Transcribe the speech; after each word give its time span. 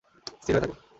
স্থির 0.41 0.53
হয়ে 0.55 0.63
থাকো। 0.63 0.75